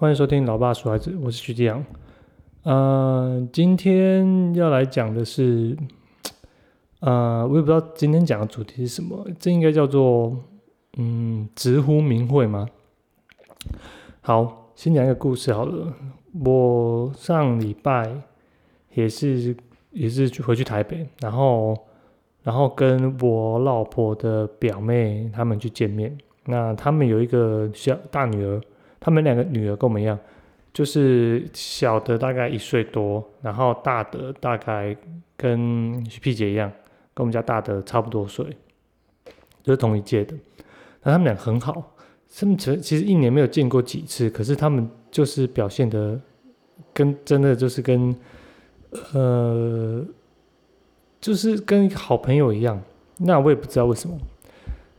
[0.00, 1.84] 欢迎收听《老爸说孩子》，我是徐继阳。
[2.62, 5.76] 呃，今天要来讲的是，
[7.00, 10.36] 呃，我也不知道今天讲的主题是什么，这应该叫做
[10.98, 12.68] 嗯直呼名讳吗？
[14.20, 15.92] 好，先讲一个故事好了。
[16.44, 18.08] 我上礼拜
[18.94, 19.56] 也是
[19.90, 21.76] 也是去回去台北，然后
[22.44, 26.16] 然后跟我老婆的表妹他们去见面。
[26.44, 28.60] 那他们有一个小大女儿。
[29.00, 30.18] 他们两个女儿跟我们一样，
[30.72, 34.96] 就是小的大概一岁多，然后大的大概
[35.36, 36.68] 跟皮姐一样，
[37.14, 38.44] 跟我们家大的差不多岁，
[39.62, 40.34] 就是同一届的。
[41.02, 41.94] 那他们俩很好，
[42.36, 46.20] 他们其实一年没有见过几次，可是他们就是表现的
[46.92, 48.14] 跟真的就是跟
[49.12, 50.04] 呃，
[51.20, 52.82] 就是跟好朋友一样。
[53.18, 54.18] 那我也不知道为什么。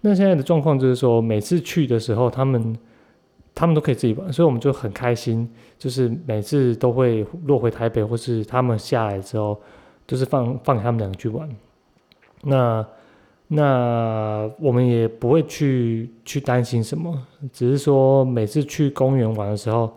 [0.01, 2.75] 那现在的状况就是说，每次去的时候，他们。
[3.53, 5.49] 他们都可以自己玩，所以我们就很开心。
[5.77, 9.59] 就是每次都会落回台北，或是他们下来之后，
[10.05, 11.49] 都是放放他们两个去玩。
[12.43, 12.85] 那
[13.47, 19.91] 那我们也不会去去担心什么，只是说每次去公园玩的时候，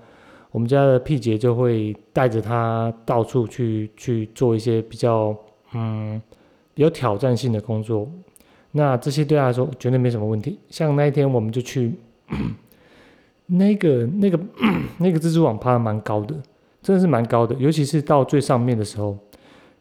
[0.51, 5.37] 我们家的屁姐就会带着他到处去去做一些比较
[5.75, 6.21] 嗯
[6.75, 8.09] 有挑战性的工作。
[8.71, 10.59] 那这些对他来说绝对没什么问题。
[10.69, 11.93] 像那一天我们就去。
[13.53, 14.39] 那个、那个、
[14.99, 16.35] 那个蜘蛛网爬的蛮高的，
[16.83, 19.17] 真的是蛮高的，尤其是到最上面的时候，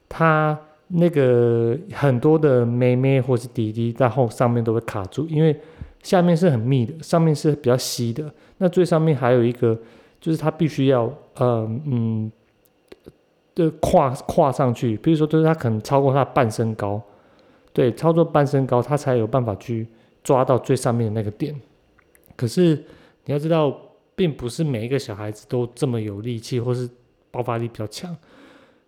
[0.10, 5.58] 它那个很多的妹妹或是弟弟在后上面都会卡住，因为
[6.04, 8.30] 下面是很密的，上面是比较稀的。
[8.58, 9.78] 那最上面还有一个，
[10.20, 11.04] 就是它必须要，
[11.36, 12.30] 呃，嗯，
[13.56, 17.02] 的跨跨上去，比如说，就是它可能超过它半身高，
[17.72, 19.88] 对，超过半身高，它才有办法去
[20.24, 21.56] 抓到最上面的那个点。
[22.36, 22.84] 可是。
[23.26, 23.76] 你要知道，
[24.16, 26.90] 并不是每一个小孩子都这么有力气，或是
[27.30, 28.16] 爆发力比较强。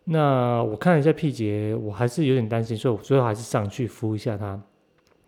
[0.05, 4.61] 那我看了一下屁姐，我还是有点担心，所以我最后还是上去扶一下他。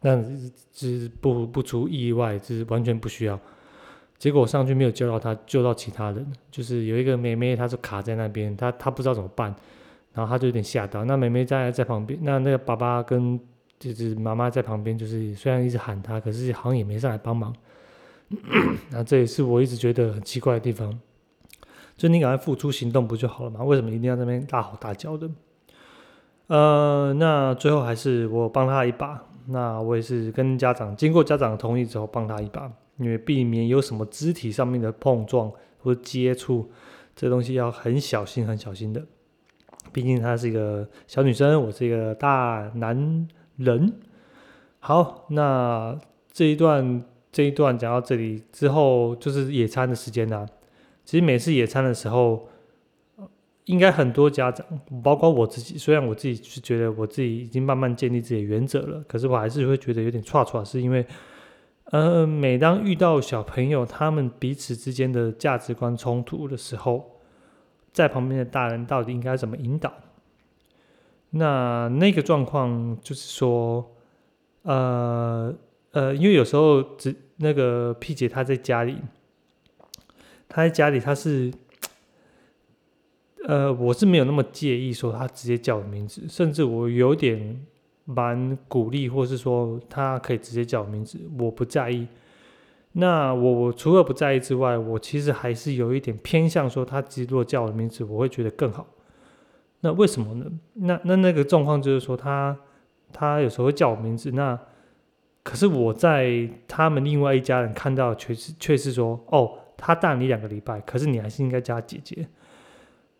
[0.01, 0.21] 那
[0.71, 3.39] 只不不出意外，就是完全不需要。
[4.17, 6.25] 结果我上去没有救到他，救到其他人。
[6.51, 9.53] 就是有一个妹妹，她就卡在那边，她她不知道怎么办，
[10.13, 11.05] 然后她就有点吓到。
[11.05, 13.39] 那妹妹在在旁边，那那个爸爸跟
[13.79, 17.55] 就是妈妈在旁边，就是虽然一直喊她，可是好像也没上来帮忙。
[18.89, 20.99] 那这也是我一直觉得很奇怪的地方，
[21.95, 23.63] 就你赶快付出行动不就好了吗？
[23.63, 25.29] 为什么一定要在那边大吼大叫的？
[26.47, 29.23] 呃，那最后还是我帮他一把。
[29.47, 36.71] 那我也是跟家长经过家长同意之后帮他一把，因为避免有什么肢体上面的碰撞或接触，
[37.15, 39.05] 这东西要很小心很小心的。
[39.93, 43.93] 毕竟她是一个小女生，我是一个大男人。
[44.79, 45.99] 好，那
[46.31, 47.05] 这一段。
[47.35, 50.47] 这一段讲到这里之后，就是野餐的时间呐。
[51.03, 52.47] 其实每次野餐的时候，
[53.65, 54.65] 应该很多家长，
[55.03, 61.05] 包括我自己，虽然我自己是觉得我自己已经慢慢建立自己的原则了，可是我还是会觉得有点错错，是因为，
[61.91, 67.19] 呃，每当遇到小朋友他们彼此之间的价值观冲突的时候，
[67.91, 69.93] 在旁边的大人到底应该怎么引导？
[71.31, 73.93] 那那个状况就是说，
[74.61, 75.53] 呃
[75.91, 78.97] 呃，因为有时候只那个 P 姐她在家里，
[80.47, 81.51] 她在家里，她是，
[83.45, 87.65] 呃，我是没有那么介意说她直接叫我名字，甚至我有点
[88.05, 92.07] 蛮鼓励，或是说她可以直接叫我名字，我不在意。
[92.93, 98.87] 那我我除了不在意之外，我其实还是有一点偏向说，她直接叫我的名字，我会觉得更好。
[99.81, 100.49] 那为什么呢？
[100.75, 102.57] 那那那个状况就是说，她
[103.11, 104.57] 她有时候会叫我名字，那。
[105.45, 112.27] 可是我在他们另外一家人看到，却是却是说，哦，他大你两个礼拜，可是你还是应该叫他姐姐。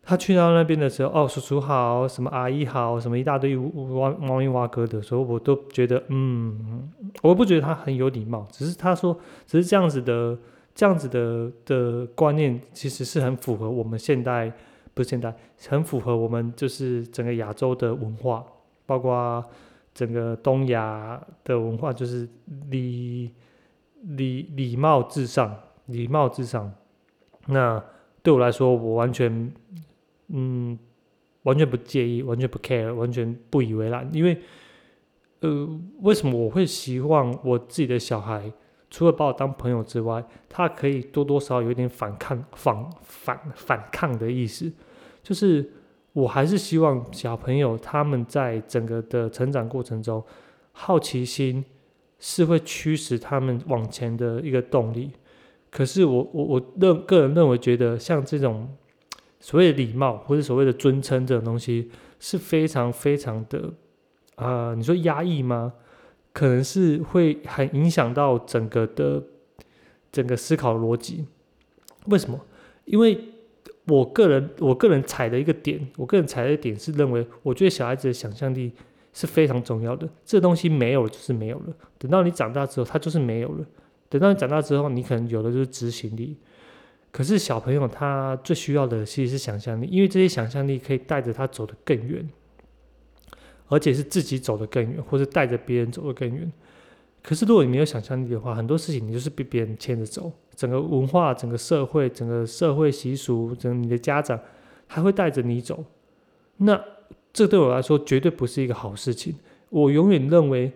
[0.01, 6.91] 他去到那边的时候，哦，叔叔好，什么阿姨好，什么一大堆挖猫咪挖哥的时候，我都觉得，嗯，
[7.21, 9.15] 我不觉得他很有礼貌，只是他说，
[9.45, 10.35] 只是这样子的，
[10.73, 14.51] 这样子的的观念，其实是很符合我们现代，
[14.95, 15.31] 不是现代，
[15.69, 18.43] 很符合我们就是整个亚洲的文化，
[18.87, 19.45] 包括。
[19.95, 22.29] 整个东亚的文化就是
[22.69, 23.31] 礼
[24.01, 26.69] 礼礼貌至上，礼貌至上。
[27.47, 27.81] 那
[28.21, 29.51] 对我来说，我完全
[30.27, 30.77] 嗯
[31.43, 34.07] 完全不介意，完全不 care，完全不以为然。
[34.13, 34.37] 因为
[35.39, 38.51] 呃，为什么我会希望我自己的小孩
[38.89, 44.69] 除了把我当朋友之外，他可以多多少少有点反抗、反反反抗的意思，
[45.23, 45.71] 就是。
[46.15, 50.23] 我还是希望小朋友他们在整个的成长过程中，
[50.71, 51.65] 好奇心
[52.19, 55.11] 是会驱使他们往前的一个动力。
[55.69, 58.73] 可是我我我认个人认为，觉得像这种
[59.41, 63.73] 所谓的礼貌或者所谓的尊称这种东西，是非常非常的
[64.35, 65.73] 啊，你说压抑吗？
[66.31, 69.21] 可能是会很影响到整个的
[70.13, 71.25] 整个思考逻辑。
[72.05, 72.39] 为什么？
[72.85, 73.19] 因为
[73.87, 78.71] 我个人我个人踩的一个点，我个人踩的点是认为，我觉得小孩子的想象力
[79.13, 80.09] 是非常重要的。
[80.25, 83.65] 这东西没有了就是没有了，等到你长大之后，它就是没有了。
[84.09, 86.37] 等到你长大之后，你可能有的就是执行力。
[87.11, 92.27] 可是小朋友他最需要的其实是想象力，因为这些想象力可以带着他走得更远，
[93.67, 96.51] 而且是自己走得更远，或者带着别人走得更远。
[97.25, 100.31] 可是如果你没有想象力的话，很多事情你就是被别人牵着走。
[100.55, 104.39] 整个文化、整个社会、整个社会习俗，整个你的家长
[104.85, 105.83] 还会带着你走。
[106.57, 106.79] 那
[107.33, 109.35] 这对我来说绝对不是一个好事情。
[109.69, 110.71] 我永远认为。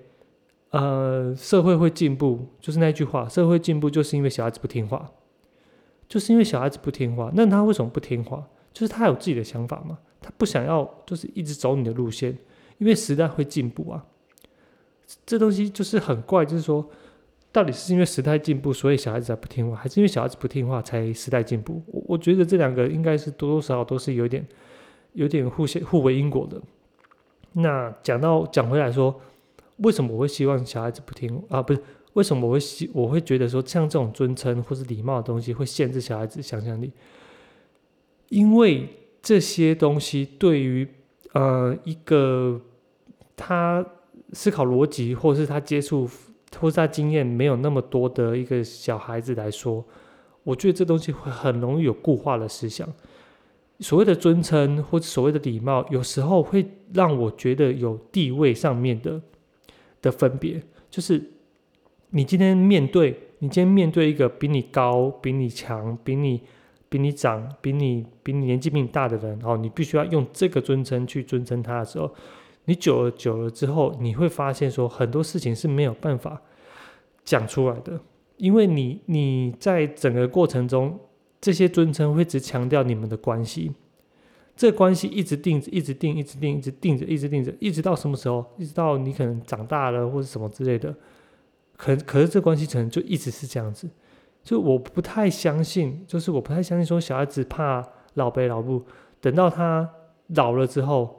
[0.72, 5.10] 呃，社会会进步，就是那句话，社会进步就是因为小孩子不听话，
[6.08, 7.32] 就是因为小孩子不听话。
[7.34, 8.48] 那他为什么不听话？
[8.72, 12.38] 就是他有自己的想法嘛，他不想要，就是一直走你的路线，
[12.78, 14.06] 因为时代会进步啊。
[15.26, 16.90] 这东西就是很怪，就是说，
[17.52, 21.82] 到底是因为时代进步，所以小孩子才不听话，还是因为小孩子不听话才时代进步？
[21.88, 24.48] 我我觉得这两个应该是多多少少都是有点，
[25.14, 26.62] 有点互相互为因果的。
[27.54, 29.22] 那讲到讲回来说。
[29.82, 31.62] 为什么我会希望小孩子不听啊？
[31.62, 36.92] 不是为什么我会希我会觉得说像这种尊称或是礼貌的东西会限制小孩子想象力？
[38.28, 38.90] 因为
[39.22, 40.86] 这些东西对于
[41.32, 42.60] 呃一个
[43.38, 43.86] 他
[44.34, 46.10] 思考逻辑或是他接触
[46.60, 49.86] 或是他经验没有那么多的一个小孩子来说，
[50.44, 52.88] 我觉得这东西会很容易有固化的思想。
[53.80, 59.22] 所谓的尊称或者所谓的礼貌，有时候会让我觉得有地位上面的。
[60.02, 61.22] 的分别就是，
[62.12, 66.42] 你今天面对你今天面对一个比你高、比你强、比你
[66.88, 72.10] 比你长、比你比你年纪比你大的人，哦，你必须要用这个尊称去尊称他的时候，
[72.70, 76.40] 你久了久了之后，你会发现说很多事情是没有办法
[77.26, 78.00] 讲出来的，
[78.38, 81.00] 因为你你在整个过程中，
[81.42, 83.74] 这些尊称会只强调你们的关系。
[84.56, 88.46] 这关系一直定着，一直定，一直定，一直定着，一直定着，一直到什么时候？
[88.60, 90.94] 一直到你可能长大了或者什么之类的，
[91.76, 93.90] 可可是这关系可能就一直是这样子。
[94.44, 97.84] 就我不太相信，就是我不太相信说小孩子怕
[98.14, 98.84] 老辈老母，
[99.20, 99.90] 等到他
[100.28, 101.19] 老了之后，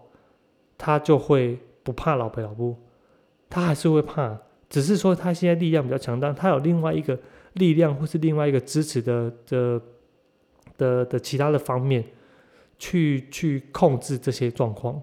[0.81, 2.75] 他就会不怕老婆老婆，
[3.49, 4.37] 他还是会怕，
[4.69, 7.19] 只是说他现在力量比较强大，他有另外一个
[7.53, 9.81] 力量或是另外一个支持的的
[10.79, 12.03] 的的其他的方面。
[12.83, 14.99] 去去控制这些状况，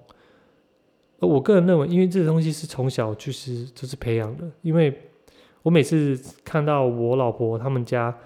[1.19, 4.49] 我个人认为，因为这个东西是从小就是就是培养的。
[4.63, 4.91] 因为
[5.61, 8.17] 我每次看到我老婆他们家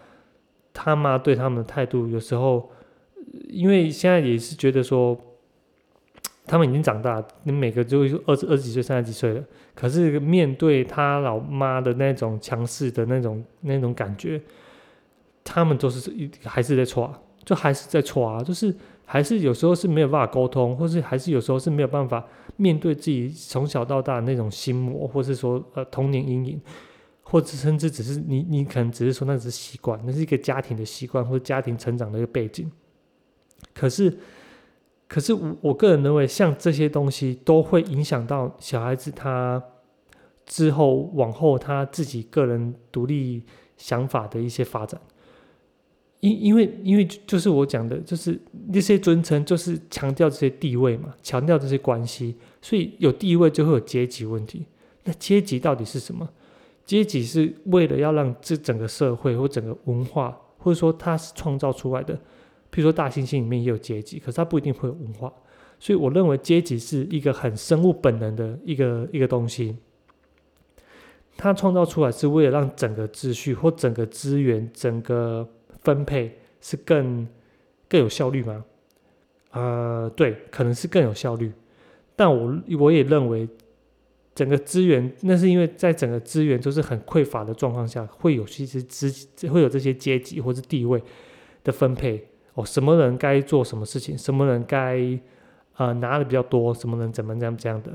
[0.72, 2.72] 他妈对他们的态度，有时候
[3.50, 5.20] 因为现在也是觉得说，
[6.52, 9.42] 他们已经长大，你每个就二十二十几岁、三十几岁了，
[9.74, 14.42] 可是面对他老妈的那种强势的那种那种感觉，
[15.46, 17.14] 他们都是一还是在错，
[17.46, 18.76] 就还是在错啊，就是。
[19.04, 22.26] 还是有时候是没有办法沟通，或是还是有时候是没有办法
[22.56, 26.62] 面对自己从小到大那种心魔，或是说呃童年阴影，
[27.24, 32.72] 或者甚至只是你你可能只是说那只是习惯，那是一个家庭的习惯或者家庭成长的一个背景。
[33.74, 34.18] 可是，
[35.12, 39.62] 可是我我个人认为，像这些东西都会影响到小孩子他
[40.46, 43.44] 之后往后他自己个人独立
[43.76, 45.02] 想法的一些发展。
[46.22, 48.40] 因因为因为就是我讲的，就是
[48.70, 54.66] 那些尊称，就是强调这些地位嘛，强调这些关系，所以有地位就会有阶级问题。
[55.04, 56.30] 那阶级到底是什么？
[56.86, 62.18] 阶级是为了要让这整个社会或整个文化，或者说它是创造出来的。
[62.72, 65.32] 譬如说大猩猩里面也有阶级，可是它不一定会有文化。
[65.80, 69.78] 所以我认为阶级是一个很生物本能的一个一个东西。
[71.38, 75.48] 它创造出来是为了让整个秩序或整个资源整个。
[75.84, 77.28] 分配是更
[77.90, 78.64] 更有效率吗？
[79.50, 81.52] 呃，对，可能是更有效率。
[82.16, 83.50] 但我我也认为，
[84.36, 89.12] 整个资源那是因为在整个资源都是很匮乏的状况下，会有其实资
[89.48, 91.02] 会有这些阶级或是地位
[91.64, 92.66] 的分配哦。
[92.66, 95.20] 什么人该做什么事情，什么人该
[95.78, 97.92] 呃拿的比较多，什么人怎么这样这样的。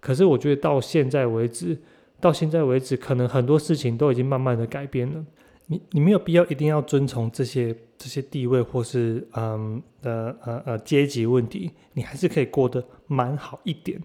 [0.00, 1.78] 可是我觉得到现在为止，
[2.20, 5.24] 到现在为止，可能很多事情都已经慢慢的改变了。
[5.66, 14.02] 你你没有必要一定要遵从这些这些地位或是嗯的呃呃阶级问题，你还是可以过得蛮好一点，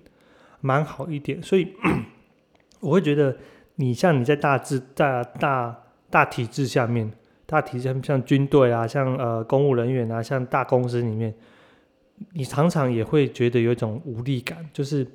[0.62, 1.42] 蛮好一点。
[1.42, 1.74] 所以
[2.82, 3.36] 我会觉得，
[3.76, 7.12] 你像你在大制大大大体制下面，
[7.46, 11.34] 大体像像军队啊，像呃公务人员啊，像大公司里面，
[12.34, 15.06] 你常常也会觉得有一种无力感，就是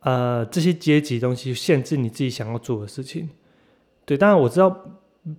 [0.00, 3.28] 呃这些阶级东西限制你自己想要做的事情。
[4.04, 4.84] 对，当然我知道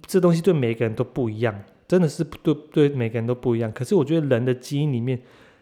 [0.06, 1.58] 这东西对每个人都不一样，
[1.88, 3.72] 真的是对对每个人都不一样。
[3.72, 5.18] 可是我觉得人的基因里面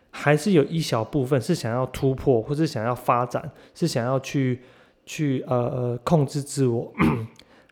[0.09, 4.62] 还是有一小部分是想要突破，或是想要发展，是想要去
[5.05, 6.91] 去呃呃控制自我，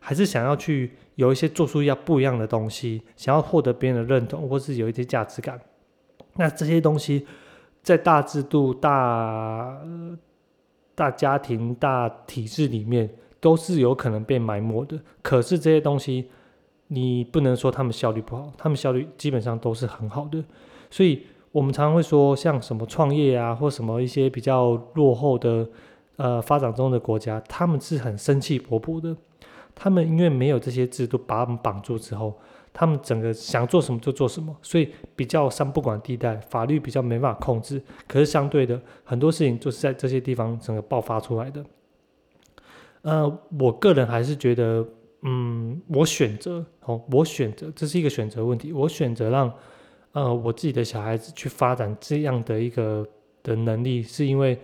[0.04, 0.92] 还是想要去。
[1.16, 5.56] 有一些做出要不一样的东西，想要获得别人的认同，或是有一些价值感，
[6.34, 7.24] 那这些东西
[7.84, 9.80] 在大制度、大
[10.96, 13.08] 大家庭、大体制里面
[13.38, 14.98] 都是有可能被埋没的。
[15.22, 16.28] 可是这些东西，
[16.88, 20.42] 你不能说他们效率不好，他们效率基本上都是很好的。
[20.90, 25.64] 所以我们常常会说，像什么创业啊，或什么一些比较落后的
[26.16, 29.16] 呃发展中的国家，他们是很生气勃勃的。
[29.74, 32.38] 他们因为没有这些制度把他们绑住之后，
[32.72, 37.82] 他们整个想做什么就做什么，所以比较三不管地带，法律比较没办法控制。
[38.06, 41.64] 可是相对的，很多事情就是在这些地方整个爆发出来的。
[43.02, 44.86] 呃，我个人还是觉得，
[45.22, 49.52] 嗯，我选择哦，我选择这是一个选择问题，我选择让
[50.12, 53.06] 呃我自己的小孩子去发展这样的一个
[53.42, 54.58] 的能力，是因为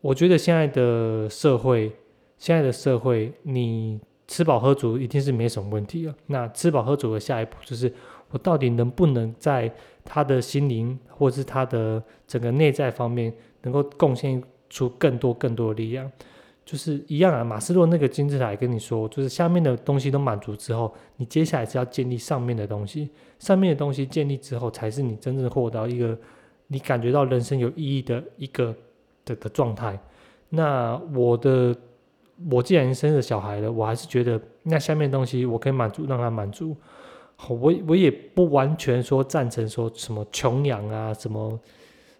[0.00, 1.92] 我觉得现在的社会，
[2.38, 4.00] 现在的社会你。
[4.26, 6.14] 吃饱喝足一定是没什么问题了。
[6.26, 7.92] 那吃饱喝足的下一步就是，
[8.30, 9.70] 我到底能不能在
[10.04, 16.10] 他的心灵或是他的整个内在方面，能够贡献出更多更多的力量？
[16.64, 23.10] 就是一样啊，马斯洛那个金字塔跟你说，就是下面的东西都满足之后，你接下来是要建立上面的东西。
[23.38, 26.18] 上面的东西建立之后，才是你真正获得一个
[26.68, 28.74] 你感觉到人生有意义的一个
[29.26, 29.98] 的的状态。
[30.48, 31.76] 那我的。
[32.50, 36.76] 我既然生了小孩了，我还是觉得那下面东西我可以满足，让他满足。
[37.48, 41.60] 我我也不完全说赞成说什么穷养啊，什么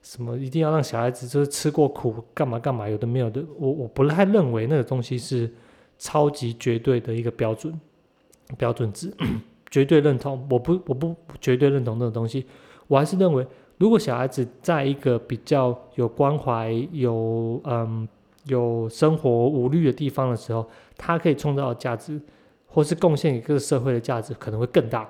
[0.02, 3.44] 什么一定要让小孩子就是吃过苦干嘛干嘛，有的没有的。
[3.58, 5.52] 我我不太认为那个东西是
[5.98, 7.78] 超级绝对的一个标准
[8.56, 9.12] 标准值，
[9.70, 10.46] 绝对认同。
[10.50, 12.46] 我不我不绝对认同那种东西。
[12.86, 13.46] 我还是认为，
[13.78, 18.06] 如果小孩子在一个比较有关怀有嗯。
[18.44, 22.20] 有生活无虑的地方的时候，他可以创造价值，
[22.66, 25.08] 或是贡献给这个社会的价值可能会更大，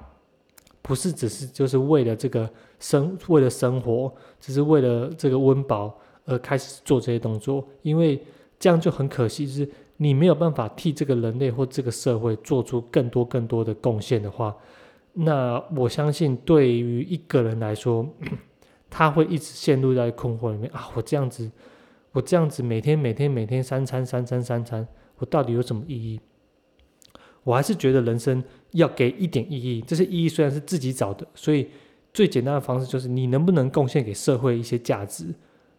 [0.82, 2.48] 不是只是就是为了这个
[2.78, 8.22] 生为了生活，只是为了这个温饱而开始做这些动作，因为
[8.58, 14.54] 这样就很可惜，是你没有办法替这个人类或这个社会做出更多更多的贡献的话，
[15.12, 18.06] 那我相信对于一个人来说，
[18.88, 21.50] 他会一直陷入在困惑里面啊，我这样子。
[22.14, 24.86] 我这样子每天每天每天三餐三餐三餐，
[25.18, 26.20] 我到底有什么意义？
[27.42, 29.82] 我还是觉得人生要给一点意义。
[29.84, 31.68] 这些意义虽然是自己找的，所以
[32.12, 35.26] 最简单的方式就是你能不能贡献给社会一些价值？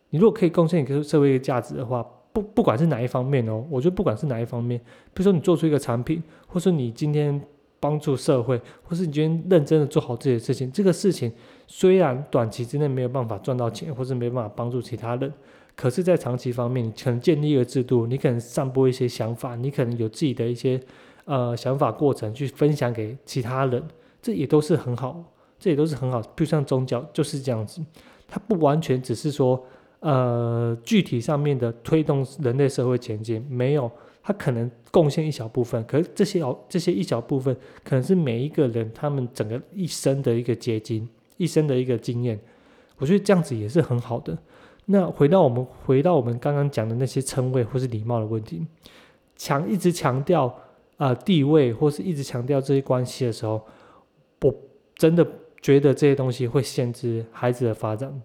[0.10, 4.78] 你如果可以贡献给社会一个价值的话，不不管是哪一方面哦，我觉得不管是哪一方面，
[5.14, 7.42] 比如说你做出一个产品，或是你今天
[7.80, 11.32] 帮助社会，或是你今天认真的做好自己的事情，这个事情
[11.66, 15.32] 虽然短期之内没有办法赚到钱，或是没办法帮助其他人。
[15.76, 20.80] 可是，在长期方面，你可能建立一个制度，你可能散播一些想法，你可能有自己的一些
[21.26, 23.84] 呃想法过程去分享给其他人，
[24.22, 25.22] 这也都是很好，
[25.60, 26.22] 这也都是很好。
[26.34, 27.84] 比如像宗教就是这样子，
[28.26, 29.62] 它不完全只是说
[30.00, 33.92] 呃具体上面的推动人类社会前进，没有，
[34.24, 37.54] 它可能贡献一小部分，可是这些哦这些一小部分，
[37.84, 41.06] 可能是每一个人他们整个一生的一个结晶，
[41.36, 42.40] 一生的一个经验，
[42.98, 44.38] 我觉得这样子也是很好的。
[44.86, 48.66] 那回到我们回到我们刚刚讲的那些称谓或是礼貌的问题，
[49.36, 50.54] 强一直强调
[50.98, 53.62] 啊地位或是一直强调这些关系的时候，
[54.42, 54.54] 我
[54.96, 55.26] 真的
[55.62, 58.22] 觉得这些东西会限制孩子的发展，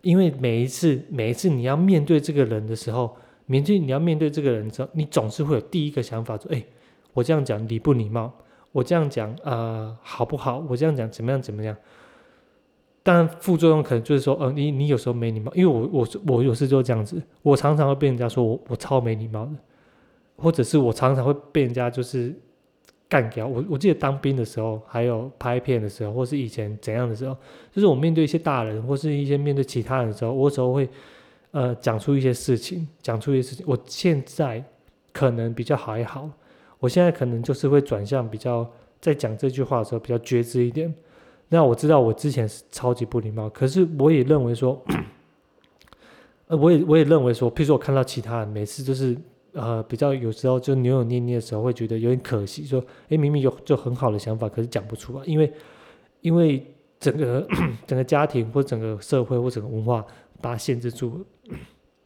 [0.00, 3.14] 因为每一次每一次你要面对这个人的时候，
[3.46, 6.64] 面对你要面对这个人之后，你总是会有第一个想法说：哎，
[7.12, 8.32] 我这样讲礼不礼貌？
[8.72, 10.64] 我这样讲啊好不好？
[10.68, 11.76] 我这样讲怎么样怎么样？
[13.06, 19.52] 但，副作用可能就是说，呃，你你有时候没礼貌，因为我我我有时就这样子，我常常会被人家说我我超没礼貌的，
[20.38, 22.34] 或者是我常常会被人家就是
[23.06, 23.46] 干掉。
[23.46, 27.36] 我我记得当兵的时候，还有拍片的时候，或是以前怎样的时候，
[27.70, 30.88] 就是我面对一些大人或是一些面对其他人的时候，我有时候会
[31.50, 33.66] 呃讲出一些事情，讲出一些事情。
[33.68, 34.64] 我现在
[35.12, 36.30] 可能比较还好，
[36.78, 38.66] 我现在可能就是会转向比较
[38.98, 40.94] 在讲这句话的时候比较觉知一点。
[41.48, 44.82] 那我知道我之前是超级不礼貌，可是我也认为说，
[46.48, 49.16] 呃，我也我也认为说，譬如说我看到其他人每次就是
[49.52, 55.52] 呃比较有时候就扭扭捏捏的时候，会觉得有点可惜，说哎明明有就很好的想法，可是讲不出来，因为
[56.22, 56.66] 因为
[56.98, 57.46] 整个
[57.86, 60.04] 整个家庭或整个社会或整个文化
[60.40, 61.56] 把它限制住了，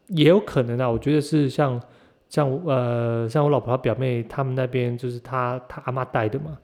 [0.09, 1.81] 也有可能啊，我觉得是像
[2.29, 6.59] 像呃像我老婆她表妹他们那边就是她她阿妈带的嘛。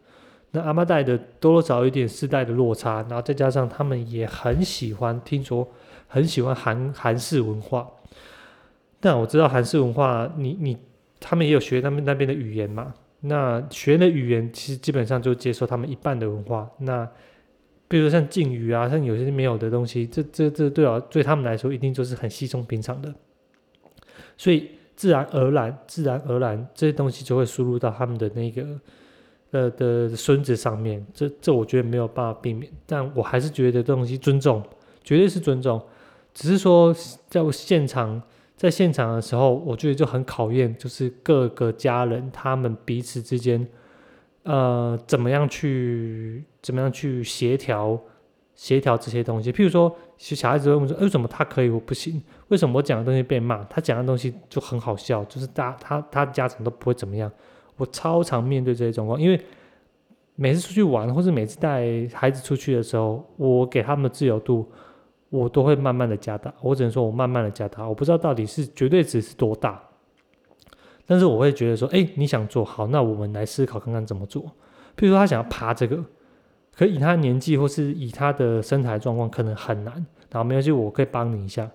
[0.55, 5.69] 那阿妈带的多多少有点世代的落差，然后再加上他们也很喜欢，听说
[6.07, 7.91] 很喜欢韩韩式文化。
[9.01, 10.79] 但我知道韩式文化，你你
[11.19, 12.95] 他们也有学他们那边的语言嘛？
[13.23, 16.71] 那学的语言其实基本上就接受他们一半的文化。
[16.79, 17.05] 那
[17.89, 23.13] 比如说像敬语啊，像有些没有的东西，这这这对啊对他们来说一定就是很稀松平常的。
[24.37, 28.65] 所以自然而然，自然而然这些东西就会输入到他们的那个。
[29.55, 34.61] 的的孙子上面，这这我觉得没有办法避免，但我还是觉得这东西尊重，
[35.05, 35.81] 绝对是尊重。
[36.33, 36.93] 只是说
[37.29, 38.21] 在我现场，
[38.57, 43.65] 在现场的时候，我觉得就很考验，就是各个家人他们彼此之间，
[44.43, 47.97] 呃，怎么样去怎么样去协调
[48.57, 49.53] 协调这些东西。
[49.53, 52.21] 譬如说，小孩子会问说：“为什么他可以，我不行？
[52.49, 53.63] 为什么我讲的东西被骂？
[53.65, 57.31] 他讲的东西就很好笑，就是大他他家长都不会怎么样。”
[57.77, 59.41] 我超常面对这些状况，因为
[60.37, 64.69] 每次出去玩，或是每次带孩子出去的时候，我给他们的自由度，
[65.31, 66.53] 我都会慢慢的加大。
[66.61, 69.81] 我只能说我慢慢的加大，我不知道到底是绝对值是多大，
[71.07, 74.43] 但是我会觉得说，哎，你想做好，那我们来思考看看怎么做。
[74.97, 76.05] 譬如说他想要爬这个，
[76.75, 79.95] 可以他年纪或是以他的身材状况可能很难，
[80.31, 81.71] 然后没关系，我可以帮你一下，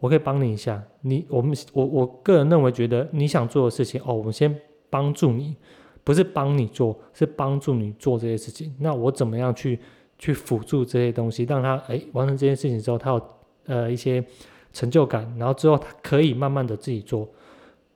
[0.00, 0.82] 我可以帮你一下。
[1.02, 4.52] 你我们我我个人认为觉得你想做的事情，哦，我们先。
[4.92, 5.56] 帮助你，
[6.04, 8.74] 不是帮你做，是帮助你做这些事情。
[8.78, 9.78] 那我怎么样去
[10.18, 13.22] 去辅助这些东西，让他哎完成这件事情之后，他有
[13.64, 14.22] 呃一些
[14.70, 17.26] 成就感，然后之后他可以慢慢的自己做。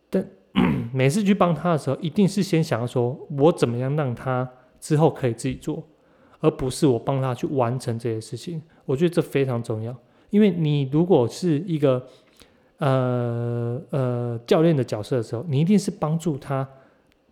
[0.09, 0.27] 但
[0.95, 4.51] 每次去帮他的时候，一定是先想要说，我怎么样让他
[4.81, 5.85] 之后可以自己做，
[6.41, 8.63] 而不是我帮他去完成这些事情。
[8.87, 9.95] 我觉得这非常重要，
[10.31, 12.07] 因为你如果是一个
[12.79, 16.67] 呃呃教练的角色的时候，你一定是帮助他。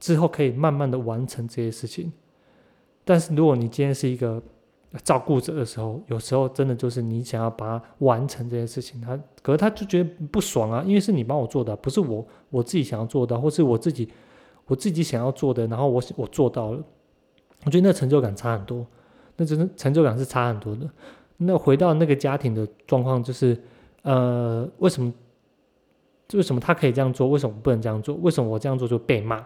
[0.04, 2.12] 之后可以慢慢的完成这些事情，
[3.06, 4.42] 但是如果你今天是一个
[5.02, 14.06] 照顾者的时候，有时候真的就是你想要把它完成这些事情，他可是他就觉得不爽啊，因为是你帮我做的，不是我我自己想要做的，或是我自己
[14.66, 16.84] 我自己想要做的，然后我我做到了，
[17.64, 18.86] 我觉得那成就感差很多，
[19.38, 20.86] 那真的成就感是差很多的。
[21.38, 23.58] 那回到那个家庭的状况，就是
[24.02, 25.10] 呃，为什么
[26.34, 28.14] 为什么他可以这样做，为什么不能这样做？
[28.16, 29.42] 为什么我这样做就被骂？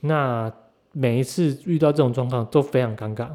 [0.00, 0.52] 那
[0.92, 3.28] 每一次遇到这种状况都非常尴尬。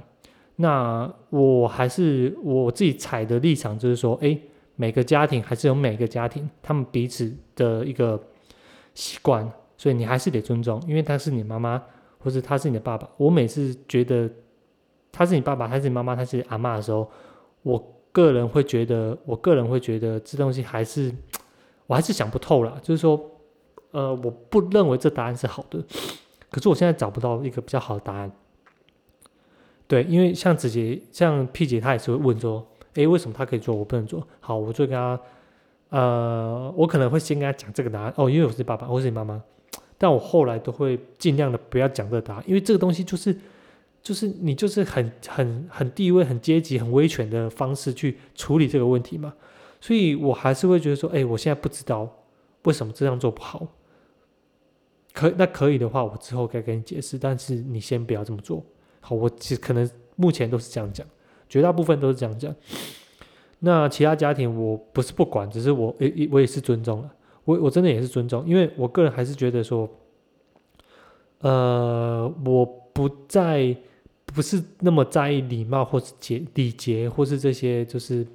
[0.56, 4.38] 那我还是我自己踩的立场就是说，哎，
[4.76, 8.21] 每个家庭还是有每个家庭他们彼此的一个
[8.93, 11.82] 习惯，所以你还是得尊重，因为他是你妈妈，
[12.19, 13.10] 或者他是你的爸爸。
[13.17, 14.30] 我每次觉得
[15.12, 17.10] 他是你爸爸，他是你妈妈，他是阿妈的时候，
[17.63, 21.12] 我个人会觉得，我个人会觉得这东西还是
[21.88, 22.80] 我还是想不透了。
[22.84, 23.19] 就是说，
[23.89, 25.84] 呃，我不认为这答案是好的。
[26.53, 28.31] 可是我现在找不到一个比较好的答案。
[29.87, 32.63] 对，因为像子杰、像 P 姐，她也是会问说
[32.93, 35.19] ：“诶，为什么她可以做，我不能做？”好，我就跟她，
[35.89, 38.13] 呃，我可能会先跟她讲这个答案。
[38.15, 39.41] 哦，因为我是爸爸，我是你妈妈。
[39.97, 43.35] 但我后来都会尽量的不要讲这个答案，因为这个东西就是，
[44.03, 49.33] 就是你就是很、很、很地位、很阶级、很威权的方式去处理这个问题嘛。
[49.81, 52.07] 所以我还是会觉得说：“诶，我现在不知道
[52.63, 53.67] 为什么这样做不好。”
[55.13, 58.65] 可那可以的话，我之后该跟你解释，但是你先不要这么做。
[58.99, 61.06] 好，我其实可能目前都是这样讲，
[61.47, 62.54] 绝大部分都是这样讲。
[63.60, 67.13] 那其他家庭我不是不管，只是我也我也是尊重了，
[67.45, 69.88] 我我真的也是尊重，因为我个人还是觉得说，
[71.41, 73.78] 呃，我不在
[74.26, 78.26] 不是那么在意礼貌或是节礼节，或是这些就是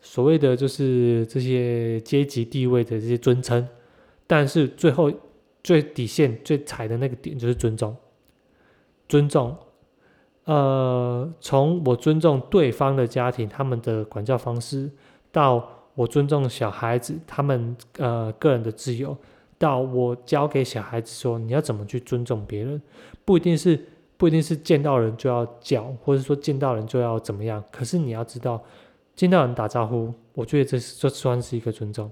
[0.00, 3.68] 所谓的就是这些阶级地位的这些尊称，
[4.26, 5.08] 但是最后。
[5.62, 7.96] 最底线、最踩的那个点就是尊重，
[9.08, 9.56] 尊重。
[10.44, 14.90] 呃，从我尊重对方的家庭、他们的管教方式，
[15.30, 19.16] 到我尊重小孩子他们呃个人的自由，
[19.56, 22.82] 到我教给小孩子说你要怎么去尊重别人，
[23.24, 23.80] 不一定是
[24.16, 27.62] 不一定是见到人就要叫，或者说见到人就要怎么样。
[27.70, 28.60] 可是你要知道，
[29.14, 32.10] 见到人打招呼，我觉得这这算是一个尊重。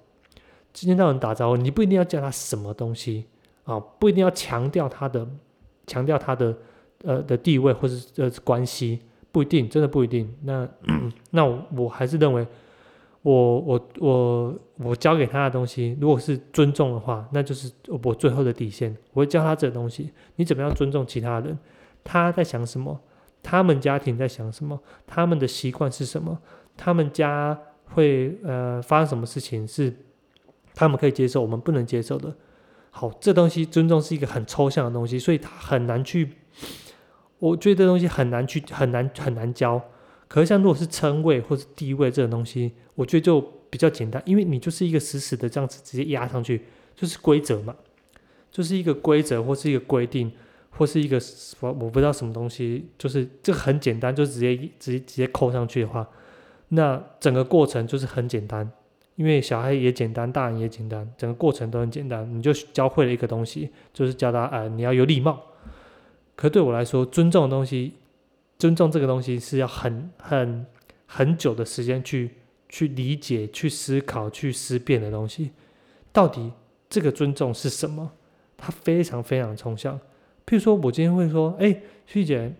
[0.72, 3.26] 见到人打招呼，你不一定要叫他什么东西。
[3.70, 5.26] 啊，不一定要强调他的，
[5.86, 6.56] 强调他的，
[7.04, 8.98] 呃的地位或者呃关系，
[9.30, 10.28] 不一定，真的不一定。
[10.42, 10.68] 那
[11.30, 11.44] 那
[11.76, 12.46] 我还是认为，
[13.22, 17.70] 我我我我教给他的东西，如果是尊重的话，那就是
[18.02, 18.96] 我最后的底线。
[19.12, 21.56] 我会教他这个东西，你怎么样尊重其他人？
[22.02, 22.98] 他在想什么？
[23.42, 24.78] 他们家庭在想什么？
[25.06, 26.38] 他们的习惯是什么？
[26.76, 27.58] 他们家
[27.94, 29.94] 会呃发生什么事情是
[30.74, 32.34] 他们可以接受，我们不能接受的？
[32.90, 36.30] 好，这东西尊重是一个很抽象的东西，所以它很难去。
[37.38, 39.82] 我觉得这东西很难去很难很难教。
[40.28, 47.74] 可是像如果是称谓或者地位这种东西，我觉得就比较简单，因为你就是一个死死的这样子直接压上去，就是规则嘛，
[48.50, 50.32] 就是一个规则或是一个规定。
[50.72, 51.20] 或是一个
[51.58, 56.08] 我我不知道什么东西，就是这很简单，就直接直接直接扣上去的话，
[56.68, 58.70] 那整个过程就是很简单，
[59.20, 65.38] 因为小孩也简单，大人也简单，整个过程都很简单，你就教会了一个东西，就是教他呃你要有礼貌。
[66.34, 67.92] 可对我来说，尊重的东西，
[68.58, 70.64] 尊重这个东西是要很很
[71.04, 72.30] 很久的时间去
[72.70, 75.50] 去理解、去思考、去思辨的东西。
[76.12, 76.50] 到底
[76.88, 78.10] 这个尊重是什么？
[78.56, 80.00] 它非常非常抽象。
[80.46, 82.54] 譬如说，我今天会说：“哎，旭姐，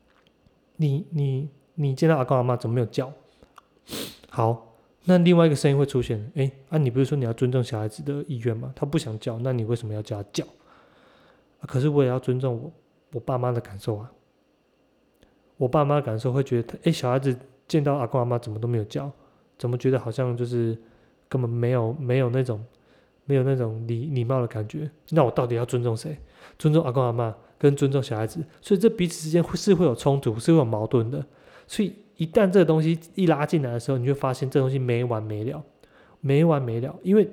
[0.76, 3.10] 你你你见到阿公阿妈怎么没有叫？”
[4.28, 4.73] 好，
[5.04, 8.72] 那另外一个声音会出现：“哎，啊，你不是说你要尊重小孩子的意愿吗？
[8.74, 10.44] 他不想叫，那你为什么要叫他叫？”
[11.66, 12.72] 可是我也要尊重我
[13.12, 14.10] 我爸妈的感受啊。
[15.56, 17.36] 我爸妈的感受会觉得：“哎，小孩子
[17.68, 19.10] 见到阿公阿妈怎么都没有叫？
[19.58, 20.76] 怎么觉得好像就是
[21.28, 22.64] 根本没有没有那种
[23.24, 24.90] 没有那种礼礼貌的感觉？
[25.10, 26.16] 那我到底要尊重谁？”
[26.58, 31.24] 尊重阿公阿妈跟尊重小孩子，所以这彼此之间会是会有冲突，是会有矛盾的。
[31.66, 35.62] 所以一旦这个东西一拉进来的时候，你就发现这东西没完没了，
[36.20, 36.94] 没完没了。
[37.02, 37.28] 因为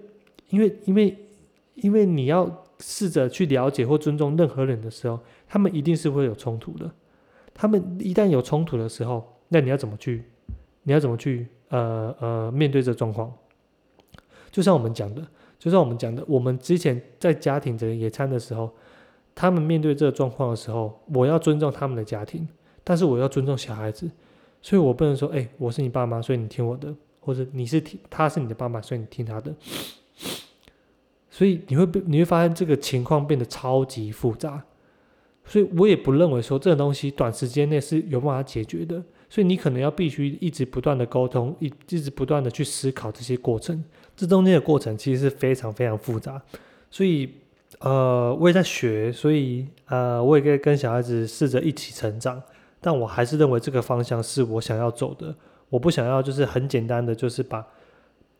[0.50, 1.18] 因为因为
[1.76, 6.90] 因为你要试着去了解或尊重任何人的时候，他们一定是会有冲突的。
[7.54, 10.24] 他们一旦有冲突的时候，那你要怎么去？
[10.84, 11.48] 你要怎么去？
[11.70, 13.32] 呃呃，面对这状况？
[14.52, 15.26] 就像我们讲的，
[15.60, 18.72] 就像我们讲的，我们之前在家庭这个野餐的时候。
[19.34, 22.46] 他们面对这个状况的时候，我要尊重他们的家庭，
[22.84, 24.10] 但是我要尊重小孩子，
[24.62, 29.54] 所以我不能说，哎，我是你爸妈，所以你听我的，或者你是听他是你的爸妈，所以你听他的。
[31.30, 34.64] 所以你会被你会发现这个情况变得超级复杂，
[35.46, 43.84] 所以我也不认为说这个东西短时间内是有办法解决的，所以你可能要必须一直不断的沟通，一一直不断的去思考这些过程，
[44.16, 46.42] 这中间的过程其实是非常非常复杂，
[46.90, 47.30] 所以。
[47.80, 52.40] 呃，我也在学，所以呃，我也可以跟小孩子试着一起成长。
[52.82, 55.34] 但我还是认为这个方向是我想要走的。
[55.70, 57.62] 我不想要就是很简单的，就是把，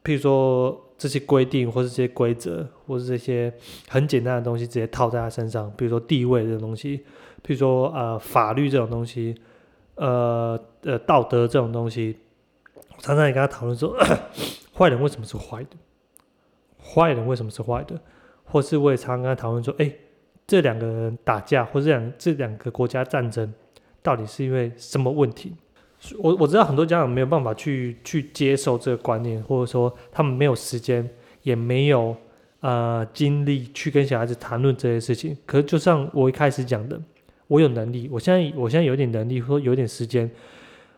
[0.04, 3.54] 譬如说这些规定或是这些规则，或是这些
[3.88, 5.72] 很简单的东西直接套在他身上。
[5.78, 6.98] 比如说地位这种东西，
[7.46, 9.34] 譬如说呃法律这种东西，
[9.96, 12.18] 呃呃道德这种东西，
[12.98, 13.96] 常常也跟他讨论说，
[14.78, 15.78] 坏人为什么是坏的？
[16.84, 17.98] 坏人为什么是坏的？
[18.44, 19.90] 或是我也常常跟他讨论说，哎，
[20.46, 23.54] 这两个人打架，或者这两这两个国家战争，
[24.02, 25.54] 到底是因为什么问题？
[26.20, 31.08] 我我知道很多家长没有办法去去接受这个观念，或者说他们没有时间，
[31.44, 32.16] 也没有
[32.62, 35.38] 呃精力去跟小孩子谈论这些事情。
[35.46, 37.00] 可是就像我一开始讲的，
[37.48, 40.30] 我有能力，我现在我现在有点能力，或有点时间，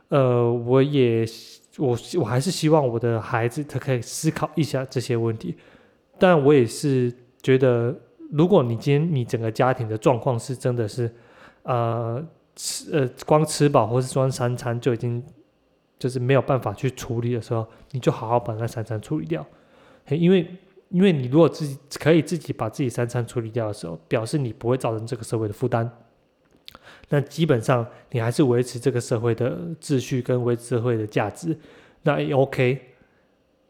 [0.10, 1.26] 呃，我也
[1.78, 5.56] 我我还是希望我的孩子他可以思考一下这些问题，
[6.20, 7.14] 但我也是。
[7.44, 7.94] 觉得，
[8.32, 11.14] 如果你今天你整个家庭的状况是真的是，
[11.64, 15.24] 呃，吃呃光吃饱或是装三餐就已经
[15.98, 19.46] 就是没有办法去处理的时候，你就好好把那三餐处理掉。
[20.10, 20.46] 因为
[20.90, 25.90] 因为你如果自己可以自己把自己三餐处理掉的时候，表示你不会造成这个社会的负担。
[27.10, 31.58] 那基本上你还是维持这个社会的秩序跟维持社会的价值，
[32.04, 32.80] 那也 OK。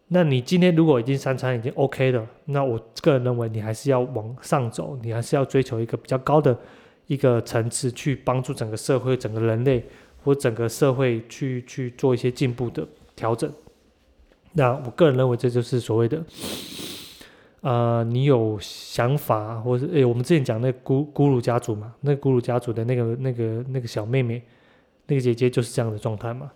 [0.07, 6.57] 那你今天如果已经三餐已经 OK 了，那我个人认为你还是要往上走，你还是要追求一个比较高的
[7.07, 9.85] 一个层次，去帮助整个社会、整个人类
[10.23, 13.51] 或整个社会去去做一些进步的调整。
[14.53, 16.23] 那我个人认为这就是所谓的，
[17.61, 24.41] 呃，你有想法，或者诶，我们之前讲那咕咕噜家族嘛，那咕噜家族的那个那个那个小妹妹，
[25.07, 26.51] 那个姐姐就是这样的状态嘛。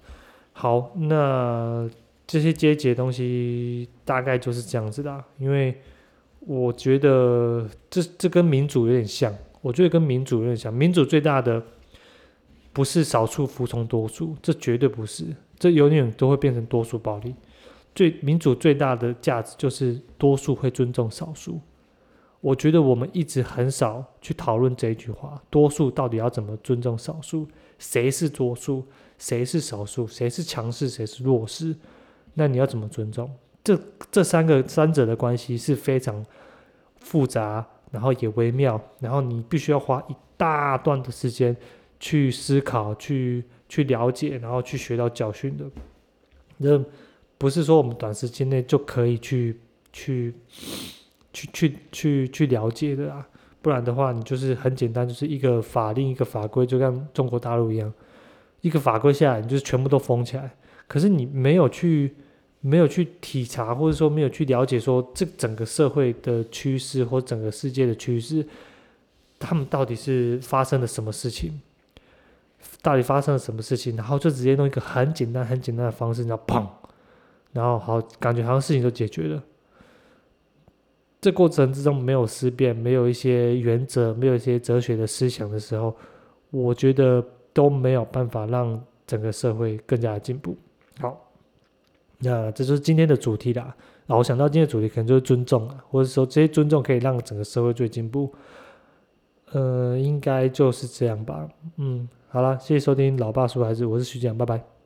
[0.54, 1.90] 好，那。
[2.30, 5.74] 这些阶级的东西大概就是这样子的，因为
[6.42, 10.74] 我觉得这这跟民主有点像，我觉得跟民主有点像。
[10.74, 11.62] 民主最大的
[12.72, 15.26] 不是少数服从多数，这绝对不是，
[15.58, 17.36] 这永远都会变成多数暴力。
[17.96, 21.60] 最民主最大的价值就是多数会尊重少数。
[22.40, 27.48] 我觉得我们一直很少去讨论这一句话：多数到底要怎么尊重少数？
[27.80, 28.86] 谁是多数？
[29.18, 30.06] 谁是少数？
[30.06, 30.88] 谁是强势？
[30.88, 31.76] 谁是弱势？
[32.36, 33.30] 那你要怎么尊重？
[33.64, 33.78] 这
[34.12, 36.24] 这三个三者的关系是非常
[37.00, 41.56] 复杂，然后也微妙，然后你必须要花一大段的时间
[42.00, 45.66] 去思考、去去了解，然后去学到教训的。
[46.60, 46.84] 这
[47.38, 49.60] 不是说我们短时间内就可以去
[49.94, 50.34] 去
[51.34, 53.28] 去去去去了解的啊，
[53.62, 57.94] 不然的话，你就是很简单，就是一个法令、一个法规，就像中国大陆一样，
[58.62, 60.56] 一个法规下来，你就是全部都封起来。
[60.88, 62.16] 可是你没有去。
[62.62, 68.46] 没有去体察，或者说没有去了解，说这整个社会的趋势或整个世界的趋势，
[69.40, 71.62] 他们到底是发生了什么事情？
[72.82, 73.96] 到底发生了什么事情？
[73.96, 76.66] 然后就直接用一个很简单、很简单的方式，然后砰，
[77.54, 79.44] 然后好，感觉好像事情都解决了。
[81.22, 85.96] 这过程之中没有思辨，没有一些原则，没有一些哲学的思想的时候，
[86.50, 90.58] 我觉得都没有办法让整个社会更加的进步。
[91.00, 91.27] 好。
[92.20, 93.76] 那这就是今天的主题啦。
[94.06, 98.34] 那我想到今天的主题可能就是尊重啊，或者说这些尊重可以让整个社会最进步。
[99.52, 101.48] 呃，应该就是这样吧。
[101.78, 104.77] 嗯，好了，谢谢收听老爸说孩子，我是徐讲，拜拜。